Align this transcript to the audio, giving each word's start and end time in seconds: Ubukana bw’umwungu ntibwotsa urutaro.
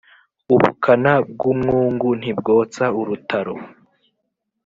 Ubukana 0.53 1.13
bw’umwungu 1.31 2.07
ntibwotsa 2.19 2.83
urutaro. 2.99 3.55